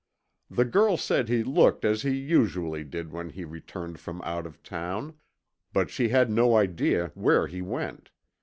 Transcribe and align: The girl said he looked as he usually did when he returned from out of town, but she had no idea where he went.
The 0.49 0.65
girl 0.65 0.97
said 0.97 1.29
he 1.29 1.43
looked 1.43 1.85
as 1.85 2.01
he 2.01 2.09
usually 2.15 2.83
did 2.83 3.11
when 3.11 3.29
he 3.29 3.45
returned 3.45 3.99
from 3.99 4.19
out 4.23 4.47
of 4.47 4.63
town, 4.63 5.19
but 5.73 5.91
she 5.91 6.09
had 6.09 6.31
no 6.31 6.57
idea 6.57 7.11
where 7.13 7.45
he 7.45 7.61
went. 7.61 8.09